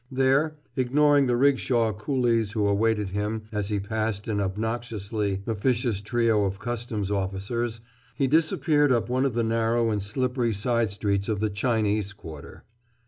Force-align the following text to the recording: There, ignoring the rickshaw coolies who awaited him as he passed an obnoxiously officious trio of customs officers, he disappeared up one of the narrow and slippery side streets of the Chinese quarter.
There, 0.11 0.55
ignoring 0.75 1.27
the 1.27 1.37
rickshaw 1.37 1.93
coolies 1.93 2.53
who 2.53 2.67
awaited 2.67 3.11
him 3.11 3.43
as 3.51 3.69
he 3.69 3.79
passed 3.79 4.27
an 4.27 4.41
obnoxiously 4.41 5.43
officious 5.45 6.01
trio 6.01 6.43
of 6.45 6.57
customs 6.57 7.11
officers, 7.11 7.81
he 8.15 8.25
disappeared 8.25 8.91
up 8.91 9.09
one 9.09 9.25
of 9.25 9.35
the 9.35 9.43
narrow 9.43 9.91
and 9.91 10.01
slippery 10.01 10.53
side 10.53 10.89
streets 10.89 11.29
of 11.29 11.39
the 11.39 11.51
Chinese 11.51 12.13
quarter. 12.13 12.63